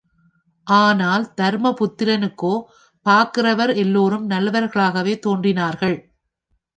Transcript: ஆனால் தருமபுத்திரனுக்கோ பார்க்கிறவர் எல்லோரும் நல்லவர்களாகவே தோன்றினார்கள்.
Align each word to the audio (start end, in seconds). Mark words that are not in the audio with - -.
ஆனால் 0.67 1.25
தருமபுத்திரனுக்கோ 1.37 2.53
பார்க்கிறவர் 3.05 3.73
எல்லோரும் 3.75 4.25
நல்லவர்களாகவே 4.25 5.13
தோன்றினார்கள். 5.19 5.97